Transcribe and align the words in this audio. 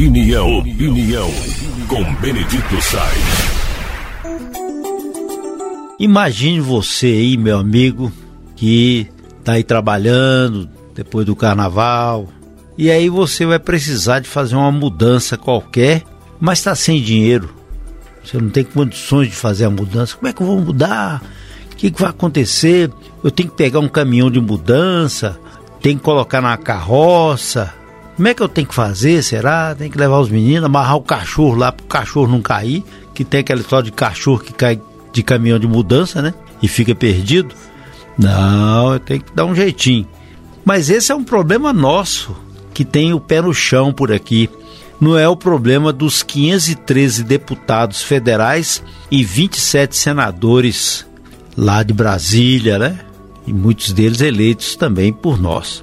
Opinião, 0.00 0.60
opinião, 0.60 1.30
com 1.86 2.02
Benedito 2.22 2.80
Sainz. 2.80 3.50
Imagine 5.98 6.58
você 6.58 7.06
aí, 7.08 7.36
meu 7.36 7.58
amigo, 7.58 8.10
que 8.56 9.06
tá 9.44 9.52
aí 9.52 9.62
trabalhando 9.62 10.70
depois 10.94 11.26
do 11.26 11.36
carnaval, 11.36 12.26
e 12.78 12.90
aí 12.90 13.10
você 13.10 13.44
vai 13.44 13.58
precisar 13.58 14.20
de 14.20 14.26
fazer 14.26 14.56
uma 14.56 14.72
mudança 14.72 15.36
qualquer, 15.36 16.02
mas 16.40 16.60
está 16.60 16.74
sem 16.74 17.02
dinheiro. 17.02 17.54
Você 18.24 18.38
não 18.38 18.48
tem 18.48 18.64
condições 18.64 19.28
de 19.28 19.36
fazer 19.36 19.66
a 19.66 19.70
mudança. 19.70 20.16
Como 20.16 20.28
é 20.28 20.32
que 20.32 20.40
eu 20.40 20.46
vou 20.46 20.60
mudar? 20.62 21.22
O 21.74 21.76
que, 21.76 21.90
que 21.90 22.00
vai 22.00 22.08
acontecer? 22.08 22.90
Eu 23.22 23.30
tenho 23.30 23.50
que 23.50 23.56
pegar 23.56 23.80
um 23.80 23.88
caminhão 23.88 24.30
de 24.30 24.40
mudança, 24.40 25.38
tenho 25.82 25.98
que 25.98 26.04
colocar 26.04 26.40
na 26.40 26.56
carroça. 26.56 27.78
Como 28.20 28.28
é 28.28 28.34
que 28.34 28.42
eu 28.42 28.48
tenho 28.50 28.66
que 28.66 28.74
fazer? 28.74 29.22
Será? 29.22 29.74
Tem 29.74 29.90
que 29.90 29.96
levar 29.96 30.20
os 30.20 30.28
meninos, 30.28 30.66
amarrar 30.66 30.94
o 30.94 31.00
cachorro 31.00 31.54
lá 31.54 31.72
para 31.72 31.82
o 31.82 31.86
cachorro 31.86 32.28
não 32.30 32.42
cair, 32.42 32.84
que 33.14 33.24
tem 33.24 33.40
aquela 33.40 33.62
história 33.62 33.86
de 33.86 33.92
cachorro 33.92 34.40
que 34.40 34.52
cai 34.52 34.78
de 35.10 35.22
caminhão 35.22 35.58
de 35.58 35.66
mudança, 35.66 36.20
né? 36.20 36.34
E 36.60 36.68
fica 36.68 36.94
perdido. 36.94 37.54
Não, 38.18 38.92
eu 38.92 39.00
tenho 39.00 39.22
que 39.22 39.34
dar 39.34 39.46
um 39.46 39.54
jeitinho. 39.54 40.06
Mas 40.62 40.90
esse 40.90 41.10
é 41.10 41.14
um 41.14 41.24
problema 41.24 41.72
nosso 41.72 42.36
que 42.74 42.84
tem 42.84 43.14
o 43.14 43.20
pé 43.20 43.40
no 43.40 43.54
chão 43.54 43.90
por 43.90 44.12
aqui. 44.12 44.50
Não 45.00 45.16
é 45.16 45.26
o 45.26 45.34
problema 45.34 45.90
dos 45.90 46.22
513 46.22 47.24
deputados 47.24 48.02
federais 48.02 48.82
e 49.10 49.24
27 49.24 49.96
senadores 49.96 51.06
lá 51.56 51.82
de 51.82 51.94
Brasília, 51.94 52.78
né? 52.78 52.98
E 53.46 53.52
muitos 53.54 53.94
deles 53.94 54.20
eleitos 54.20 54.76
também 54.76 55.10
por 55.10 55.40
nós. 55.40 55.82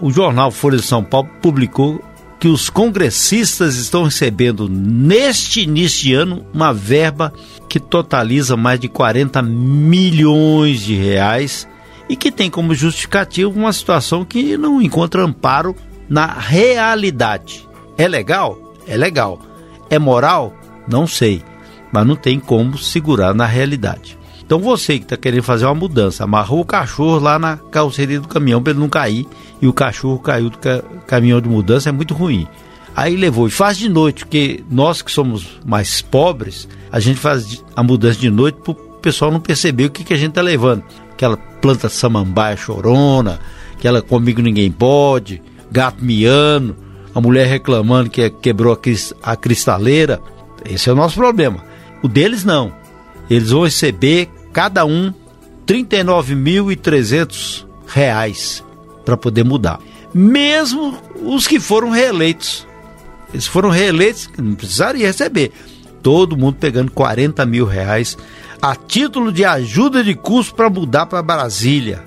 O 0.00 0.10
jornal 0.10 0.50
Folha 0.50 0.76
de 0.76 0.84
São 0.84 1.02
Paulo 1.02 1.28
publicou 1.42 2.02
que 2.38 2.46
os 2.46 2.70
congressistas 2.70 3.76
estão 3.76 4.04
recebendo 4.04 4.68
neste 4.68 5.62
início 5.62 6.02
de 6.02 6.14
ano 6.14 6.46
uma 6.54 6.72
verba 6.72 7.32
que 7.68 7.80
totaliza 7.80 8.56
mais 8.56 8.78
de 8.78 8.88
40 8.88 9.42
milhões 9.42 10.82
de 10.82 10.94
reais 10.94 11.66
e 12.08 12.16
que 12.16 12.30
tem 12.30 12.48
como 12.48 12.74
justificativo 12.74 13.58
uma 13.58 13.72
situação 13.72 14.24
que 14.24 14.56
não 14.56 14.80
encontra 14.80 15.24
amparo 15.24 15.74
na 16.08 16.26
realidade. 16.26 17.68
É 17.96 18.06
legal? 18.06 18.74
É 18.86 18.96
legal. 18.96 19.40
É 19.90 19.98
moral? 19.98 20.54
Não 20.86 21.06
sei, 21.06 21.42
mas 21.92 22.06
não 22.06 22.14
tem 22.16 22.38
como 22.38 22.78
segurar 22.78 23.34
na 23.34 23.46
realidade. 23.46 24.17
Então 24.48 24.58
você 24.58 24.96
que 24.98 25.04
está 25.04 25.14
querendo 25.14 25.42
fazer 25.42 25.66
uma 25.66 25.74
mudança, 25.74 26.24
amarrou 26.24 26.60
o 26.60 26.64
cachorro 26.64 27.18
lá 27.18 27.38
na 27.38 27.58
carroceria 27.58 28.18
do 28.18 28.26
caminhão 28.26 28.62
para 28.62 28.70
ele 28.70 28.80
não 28.80 28.88
cair 28.88 29.26
e 29.60 29.68
o 29.68 29.74
cachorro 29.74 30.18
caiu 30.18 30.48
do 30.48 30.56
ca 30.56 30.82
caminhão 31.06 31.38
de 31.38 31.50
mudança, 31.50 31.90
é 31.90 31.92
muito 31.92 32.14
ruim. 32.14 32.48
Aí 32.96 33.14
levou 33.14 33.46
e 33.46 33.50
faz 33.50 33.76
de 33.76 33.90
noite, 33.90 34.24
porque 34.24 34.64
nós 34.70 35.02
que 35.02 35.12
somos 35.12 35.60
mais 35.66 36.00
pobres, 36.00 36.66
a 36.90 36.98
gente 36.98 37.20
faz 37.20 37.62
a 37.76 37.82
mudança 37.82 38.18
de 38.18 38.30
noite 38.30 38.56
para 38.64 38.70
o 38.70 38.74
pessoal 38.74 39.30
não 39.30 39.38
perceber 39.38 39.84
o 39.84 39.90
que, 39.90 40.02
que 40.02 40.14
a 40.14 40.16
gente 40.16 40.30
está 40.30 40.40
levando. 40.40 40.82
Aquela 41.12 41.36
planta 41.36 41.90
samambaia 41.90 42.56
chorona, 42.56 43.40
aquela 43.74 44.00
comigo 44.00 44.40
ninguém 44.40 44.72
pode, 44.72 45.42
gato 45.70 46.02
miando, 46.02 46.74
a 47.14 47.20
mulher 47.20 47.46
reclamando 47.48 48.08
que 48.08 48.30
quebrou 48.30 48.80
a 49.22 49.36
cristaleira. 49.36 50.22
Esse 50.64 50.88
é 50.88 50.92
o 50.94 50.96
nosso 50.96 51.16
problema. 51.16 51.62
O 52.02 52.08
deles 52.08 52.46
não. 52.46 52.72
Eles 53.28 53.50
vão 53.50 53.64
receber 53.64 54.30
cada 54.58 54.84
um 54.84 55.14
39.300 55.68 57.64
reais 57.86 58.64
para 59.04 59.16
poder 59.16 59.44
mudar. 59.44 59.78
Mesmo 60.12 60.98
os 61.22 61.46
que 61.46 61.60
foram 61.60 61.90
reeleitos. 61.90 62.66
Eles 63.32 63.46
foram 63.46 63.70
reeleitos, 63.70 64.28
não 64.36 64.56
precisaria 64.56 65.06
receber. 65.06 65.52
Todo 66.02 66.36
mundo 66.36 66.56
pegando 66.58 66.90
40 66.90 67.46
mil 67.46 67.66
reais 67.66 68.18
a 68.60 68.74
título 68.74 69.30
de 69.30 69.44
ajuda 69.44 70.02
de 70.02 70.16
custo 70.16 70.56
para 70.56 70.68
mudar 70.68 71.06
para 71.06 71.22
Brasília. 71.22 72.02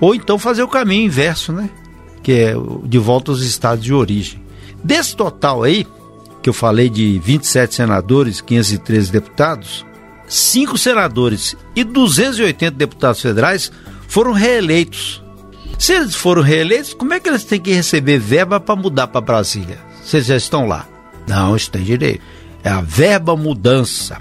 Ou 0.00 0.12
então 0.12 0.40
fazer 0.40 0.64
o 0.64 0.68
caminho 0.68 1.06
inverso, 1.06 1.52
né? 1.52 1.70
Que 2.20 2.32
é 2.32 2.54
de 2.82 2.98
volta 2.98 3.30
aos 3.30 3.42
estados 3.42 3.84
de 3.84 3.94
origem. 3.94 4.42
Desse 4.82 5.14
total 5.14 5.62
aí, 5.62 5.86
que 6.42 6.50
eu 6.50 6.54
falei 6.54 6.90
de 6.90 7.20
27 7.20 7.76
senadores, 7.76 8.40
513 8.40 9.12
deputados, 9.12 9.86
cinco 10.32 10.78
senadores 10.78 11.54
e 11.76 11.84
280 11.84 12.70
deputados 12.76 13.20
federais 13.20 13.70
foram 14.08 14.32
reeleitos. 14.32 15.22
Se 15.78 15.92
eles 15.92 16.14
foram 16.14 16.42
reeleitos, 16.42 16.94
como 16.94 17.12
é 17.12 17.20
que 17.20 17.28
eles 17.28 17.44
têm 17.44 17.60
que 17.60 17.72
receber 17.72 18.18
verba 18.18 18.58
para 18.58 18.76
mudar 18.76 19.08
para 19.08 19.20
Brasília? 19.20 19.78
Eles 20.12 20.26
já 20.26 20.36
estão 20.36 20.66
lá. 20.66 20.86
Não, 21.26 21.54
isso 21.54 21.70
tem 21.70 21.82
direito. 21.82 22.22
É 22.64 22.70
a 22.70 22.80
verba 22.80 23.36
mudança. 23.36 24.18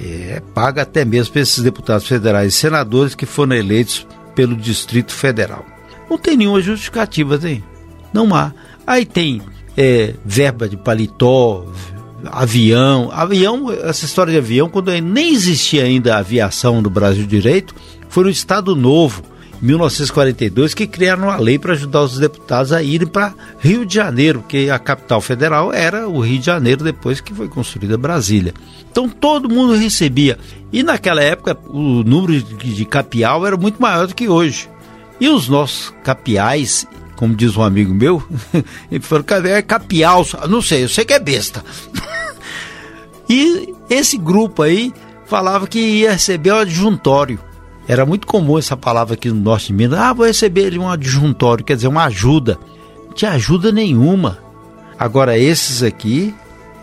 É 0.00 0.40
paga 0.54 0.82
até 0.82 1.04
mesmo 1.04 1.32
para 1.32 1.42
esses 1.42 1.62
deputados 1.62 2.06
federais 2.06 2.54
e 2.54 2.56
senadores 2.56 3.14
que 3.14 3.26
foram 3.26 3.56
eleitos 3.56 4.06
pelo 4.34 4.54
Distrito 4.54 5.12
Federal. 5.12 5.66
Não 6.08 6.16
tem 6.16 6.36
nenhuma 6.36 6.60
justificativa, 6.60 7.36
tem? 7.36 7.64
Não 8.12 8.34
há. 8.34 8.52
Aí 8.86 9.04
tem 9.04 9.42
é, 9.76 10.14
verba 10.24 10.68
de 10.68 10.76
paletó, 10.76 11.66
avião. 12.26 13.10
Avião, 13.12 13.70
essa 13.72 14.04
história 14.04 14.32
de 14.32 14.38
avião, 14.38 14.68
quando 14.68 14.90
nem 15.00 15.32
existia 15.32 15.84
ainda 15.84 16.14
a 16.14 16.18
aviação 16.18 16.82
no 16.82 16.90
Brasil 16.90 17.26
direito, 17.26 17.74
foi 18.08 18.24
no 18.24 18.30
Estado 18.30 18.74
Novo, 18.74 19.22
1942, 19.60 20.72
que 20.72 20.86
criaram 20.86 21.24
uma 21.24 21.36
lei 21.36 21.58
para 21.58 21.72
ajudar 21.72 22.02
os 22.02 22.18
deputados 22.18 22.72
a 22.72 22.82
irem 22.82 23.08
para 23.08 23.34
Rio 23.58 23.84
de 23.84 23.94
Janeiro, 23.94 24.40
porque 24.40 24.68
a 24.72 24.78
capital 24.78 25.20
federal 25.20 25.72
era 25.72 26.08
o 26.08 26.20
Rio 26.20 26.38
de 26.38 26.46
Janeiro 26.46 26.84
depois 26.84 27.20
que 27.20 27.34
foi 27.34 27.48
construída 27.48 27.98
Brasília. 27.98 28.54
Então 28.90 29.08
todo 29.08 29.48
mundo 29.48 29.74
recebia. 29.74 30.38
E 30.72 30.82
naquela 30.82 31.22
época 31.22 31.56
o 31.68 32.04
número 32.04 32.40
de 32.40 32.84
capial 32.84 33.46
era 33.46 33.56
muito 33.56 33.80
maior 33.80 34.06
do 34.06 34.14
que 34.14 34.28
hoje. 34.28 34.68
E 35.20 35.28
os 35.28 35.48
nossos 35.48 35.92
capiais 36.04 36.86
como 37.18 37.34
diz 37.34 37.56
um 37.56 37.64
amigo 37.64 37.92
meu, 37.92 38.22
ele 38.88 39.02
falou, 39.02 39.24
é 39.44 39.60
capial, 39.60 40.24
não 40.48 40.62
sei, 40.62 40.84
eu 40.84 40.88
sei 40.88 41.04
que 41.04 41.12
é 41.12 41.18
besta. 41.18 41.64
e 43.28 43.74
esse 43.90 44.16
grupo 44.16 44.62
aí 44.62 44.94
falava 45.26 45.66
que 45.66 45.80
ia 45.80 46.12
receber 46.12 46.52
o 46.52 46.58
adjuntório. 46.58 47.40
Era 47.88 48.06
muito 48.06 48.24
comum 48.24 48.56
essa 48.56 48.76
palavra 48.76 49.14
aqui 49.14 49.30
no 49.30 49.34
norte 49.34 49.66
de 49.66 49.72
Minas. 49.72 49.98
Ah, 49.98 50.12
vou 50.12 50.26
receber 50.26 50.78
um 50.78 50.88
adjuntório, 50.88 51.64
quer 51.64 51.74
dizer, 51.74 51.88
uma 51.88 52.04
ajuda. 52.04 52.56
Não 53.06 53.12
tinha 53.12 53.32
ajuda 53.32 53.72
nenhuma. 53.72 54.38
Agora, 54.96 55.36
esses 55.36 55.82
aqui 55.82 56.32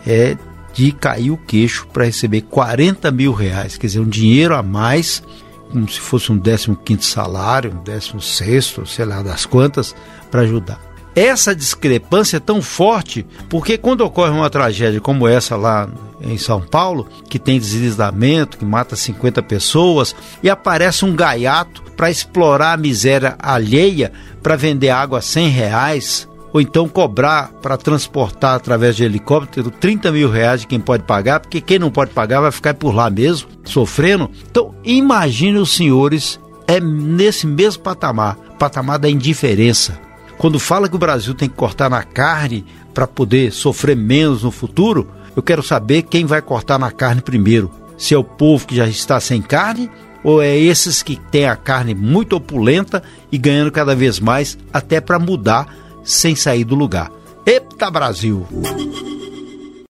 é 0.06 0.36
de 0.74 0.92
cair 0.92 1.30
o 1.30 1.38
queixo 1.38 1.86
para 1.90 2.04
receber 2.04 2.42
40 2.42 3.10
mil 3.10 3.32
reais, 3.32 3.78
quer 3.78 3.86
dizer, 3.86 4.00
um 4.00 4.08
dinheiro 4.08 4.54
a 4.54 4.62
mais 4.62 5.22
como 5.70 5.88
se 5.88 6.00
fosse 6.00 6.32
um 6.32 6.38
15 6.38 7.02
salário, 7.02 7.72
um 7.72 7.82
16, 7.82 8.76
sei 8.86 9.04
lá 9.04 9.22
das 9.22 9.46
quantas, 9.46 9.94
para 10.30 10.42
ajudar. 10.42 10.80
Essa 11.14 11.56
discrepância 11.56 12.36
é 12.36 12.40
tão 12.40 12.60
forte 12.60 13.26
porque 13.48 13.78
quando 13.78 14.02
ocorre 14.02 14.32
uma 14.32 14.50
tragédia 14.50 15.00
como 15.00 15.26
essa 15.26 15.56
lá 15.56 15.88
em 16.20 16.36
São 16.36 16.60
Paulo, 16.60 17.08
que 17.30 17.38
tem 17.38 17.58
deslizamento, 17.58 18.58
que 18.58 18.64
mata 18.64 18.96
50 18.96 19.42
pessoas, 19.42 20.14
e 20.42 20.50
aparece 20.50 21.06
um 21.06 21.16
gaiato 21.16 21.82
para 21.96 22.10
explorar 22.10 22.74
a 22.74 22.76
miséria 22.76 23.34
alheia, 23.38 24.12
para 24.42 24.56
vender 24.56 24.90
água 24.90 25.18
a 25.18 25.22
100 25.22 25.48
reais, 25.48 26.28
ou 26.56 26.60
então 26.60 26.88
cobrar 26.88 27.52
para 27.60 27.76
transportar 27.76 28.54
através 28.54 28.96
de 28.96 29.04
helicóptero 29.04 29.70
30 29.70 30.10
mil 30.10 30.30
reais 30.30 30.62
de 30.62 30.66
quem 30.66 30.80
pode 30.80 31.02
pagar, 31.02 31.38
porque 31.38 31.60
quem 31.60 31.78
não 31.78 31.90
pode 31.90 32.12
pagar 32.12 32.40
vai 32.40 32.50
ficar 32.50 32.72
por 32.72 32.94
lá 32.94 33.10
mesmo, 33.10 33.50
sofrendo. 33.62 34.30
Então, 34.50 34.74
imagine 34.82 35.58
os 35.58 35.76
senhores, 35.76 36.40
é 36.66 36.80
nesse 36.80 37.46
mesmo 37.46 37.82
patamar 37.82 38.38
patamar 38.58 38.98
da 38.98 39.10
indiferença. 39.10 40.00
Quando 40.38 40.58
fala 40.58 40.88
que 40.88 40.96
o 40.96 40.98
Brasil 40.98 41.34
tem 41.34 41.46
que 41.46 41.54
cortar 41.54 41.90
na 41.90 42.02
carne 42.02 42.64
para 42.94 43.06
poder 43.06 43.52
sofrer 43.52 43.94
menos 43.94 44.42
no 44.42 44.50
futuro, 44.50 45.10
eu 45.36 45.42
quero 45.42 45.62
saber 45.62 46.04
quem 46.04 46.24
vai 46.24 46.40
cortar 46.40 46.78
na 46.78 46.90
carne 46.90 47.20
primeiro. 47.20 47.70
Se 47.98 48.14
é 48.14 48.18
o 48.18 48.24
povo 48.24 48.66
que 48.66 48.74
já 48.76 48.88
está 48.88 49.20
sem 49.20 49.42
carne 49.42 49.90
ou 50.24 50.40
é 50.40 50.56
esses 50.56 51.02
que 51.02 51.16
têm 51.16 51.46
a 51.46 51.54
carne 51.54 51.94
muito 51.94 52.34
opulenta 52.34 53.02
e 53.30 53.36
ganhando 53.36 53.70
cada 53.70 53.94
vez 53.94 54.18
mais 54.18 54.56
até 54.72 55.02
para 55.02 55.18
mudar 55.18 55.84
sem 56.06 56.34
sair 56.34 56.64
do 56.64 56.74
lugar. 56.74 57.10
Eita 57.44 57.90
Brasil! 57.90 58.46